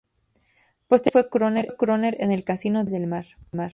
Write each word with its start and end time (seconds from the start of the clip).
Posteriormente 0.87 1.67
fue 1.69 1.77
crooner 1.77 2.17
en 2.21 2.31
el 2.31 2.43
Casino 2.43 2.79
de 2.79 2.85
Viña 2.85 3.01
del 3.21 3.25
Mar. 3.53 3.67